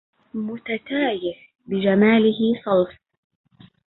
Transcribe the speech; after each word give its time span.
متتايه 0.45 1.35
بجماله 1.67 2.57
صلف 2.65 2.97